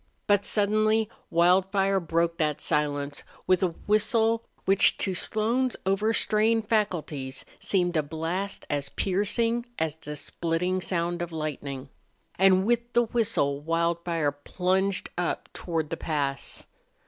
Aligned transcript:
But 0.25 0.45
suddenly 0.45 1.11
Wildfire 1.29 1.99
broke 1.99 2.37
that 2.39 2.59
silence 2.59 3.21
with 3.45 3.61
a 3.61 3.75
whistle 3.85 4.43
which 4.65 4.97
to 4.97 5.13
Slone's 5.13 5.75
overstrained 5.85 6.67
faculties 6.67 7.45
seemed 7.59 7.95
a 7.95 8.01
blast 8.01 8.65
as 8.67 8.89
piercing 8.89 9.67
as 9.77 9.95
the 9.95 10.15
splitting 10.15 10.81
sound 10.81 11.21
of 11.21 11.31
lightning. 11.31 11.89
And 12.33 12.65
with 12.65 12.93
the 12.93 13.03
whistle 13.03 13.59
Wildfire 13.61 14.31
plunged 14.31 15.11
up 15.19 15.49
toward 15.53 15.91
the 15.91 15.97
pass. 15.97 16.65